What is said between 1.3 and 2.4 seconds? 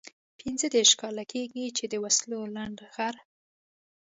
کېږي چې د وسلو